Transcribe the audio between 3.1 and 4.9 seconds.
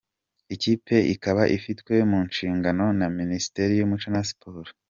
Minisiteri y’umuco na siporo.